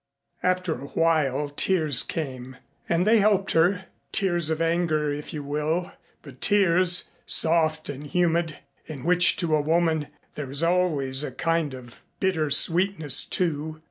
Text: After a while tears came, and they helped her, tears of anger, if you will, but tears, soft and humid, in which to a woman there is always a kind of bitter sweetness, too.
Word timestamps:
After 0.41 0.73
a 0.81 0.87
while 0.87 1.49
tears 1.49 2.01
came, 2.01 2.57
and 2.89 3.05
they 3.05 3.19
helped 3.19 3.51
her, 3.51 3.83
tears 4.11 4.49
of 4.49 4.59
anger, 4.59 5.13
if 5.13 5.31
you 5.31 5.43
will, 5.43 5.91
but 6.23 6.41
tears, 6.41 7.11
soft 7.27 7.87
and 7.87 8.07
humid, 8.07 8.57
in 8.87 9.03
which 9.03 9.37
to 9.37 9.55
a 9.55 9.61
woman 9.61 10.07
there 10.33 10.49
is 10.49 10.63
always 10.63 11.23
a 11.23 11.31
kind 11.31 11.75
of 11.75 12.01
bitter 12.19 12.49
sweetness, 12.49 13.25
too. 13.25 13.79